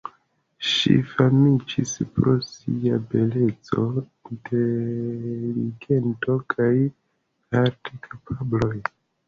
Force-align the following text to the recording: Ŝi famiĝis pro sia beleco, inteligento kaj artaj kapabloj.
Ŝi 0.67 0.93
famiĝis 1.09 1.91
pro 2.15 2.33
sia 2.47 2.97
beleco, 3.11 3.85
inteligento 4.37 6.41
kaj 6.57 6.69
artaj 7.65 8.05
kapabloj. 8.11 8.77